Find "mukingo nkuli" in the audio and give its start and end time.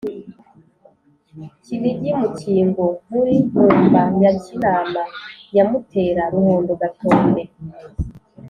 2.19-3.35